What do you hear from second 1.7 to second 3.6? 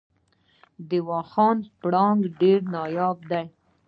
پړانګ ډیر نایاب دی